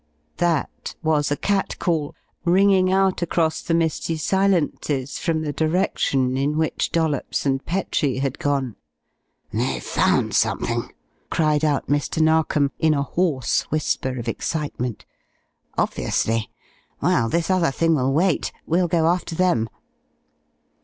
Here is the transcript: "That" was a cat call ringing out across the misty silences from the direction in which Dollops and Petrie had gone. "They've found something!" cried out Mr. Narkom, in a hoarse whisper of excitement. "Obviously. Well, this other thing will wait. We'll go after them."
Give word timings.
"That" 0.37 0.95
was 1.03 1.29
a 1.29 1.37
cat 1.37 1.77
call 1.77 2.15
ringing 2.43 2.91
out 2.91 3.21
across 3.21 3.61
the 3.61 3.75
misty 3.75 4.17
silences 4.17 5.19
from 5.19 5.43
the 5.43 5.53
direction 5.53 6.35
in 6.37 6.57
which 6.57 6.91
Dollops 6.91 7.45
and 7.45 7.63
Petrie 7.63 8.17
had 8.17 8.39
gone. 8.39 8.77
"They've 9.53 9.83
found 9.83 10.33
something!" 10.33 10.91
cried 11.29 11.63
out 11.63 11.85
Mr. 11.85 12.19
Narkom, 12.19 12.71
in 12.79 12.95
a 12.95 13.03
hoarse 13.03 13.61
whisper 13.69 14.17
of 14.17 14.27
excitement. 14.27 15.05
"Obviously. 15.77 16.49
Well, 16.99 17.29
this 17.29 17.51
other 17.51 17.69
thing 17.69 17.93
will 17.93 18.11
wait. 18.11 18.51
We'll 18.65 18.87
go 18.87 19.05
after 19.05 19.35
them." 19.35 19.69